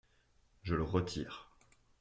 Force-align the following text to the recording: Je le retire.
Je 0.63 0.73
le 0.73 0.81
retire. 0.81 1.51